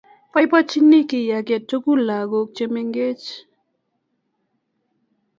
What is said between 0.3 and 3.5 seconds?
Boiboichini kiy age tugul lagok che mengechen